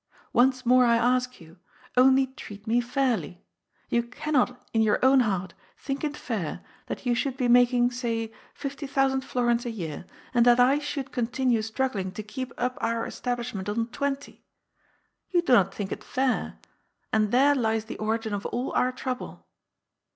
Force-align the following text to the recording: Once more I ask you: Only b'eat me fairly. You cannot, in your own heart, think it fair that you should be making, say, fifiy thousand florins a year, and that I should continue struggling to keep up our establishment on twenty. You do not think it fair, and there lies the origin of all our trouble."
Once 0.33 0.65
more 0.65 0.83
I 0.83 0.95
ask 0.97 1.39
you: 1.39 1.59
Only 1.95 2.25
b'eat 2.25 2.65
me 2.65 2.81
fairly. 2.81 3.45
You 3.87 4.01
cannot, 4.01 4.67
in 4.73 4.81
your 4.81 4.97
own 5.05 5.19
heart, 5.19 5.53
think 5.77 6.03
it 6.03 6.17
fair 6.17 6.61
that 6.87 7.05
you 7.05 7.13
should 7.13 7.37
be 7.37 7.47
making, 7.47 7.91
say, 7.91 8.33
fifiy 8.59 8.89
thousand 8.89 9.21
florins 9.21 9.63
a 9.63 9.69
year, 9.69 10.07
and 10.33 10.43
that 10.47 10.59
I 10.59 10.79
should 10.79 11.11
continue 11.11 11.61
struggling 11.61 12.11
to 12.13 12.23
keep 12.23 12.51
up 12.57 12.79
our 12.81 13.05
establishment 13.05 13.69
on 13.69 13.89
twenty. 13.89 14.43
You 15.29 15.43
do 15.43 15.53
not 15.53 15.71
think 15.71 15.91
it 15.91 16.03
fair, 16.03 16.57
and 17.13 17.29
there 17.31 17.53
lies 17.53 17.85
the 17.85 17.99
origin 17.99 18.33
of 18.33 18.47
all 18.47 18.71
our 18.71 18.91
trouble." 18.91 19.45